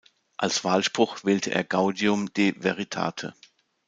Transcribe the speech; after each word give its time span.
Als 0.35 0.63
Wahlspruch 0.63 1.25
wählte 1.25 1.51
er 1.51 1.63
"Gaudium 1.63 2.33
de 2.33 2.55
veritate". 2.63 3.35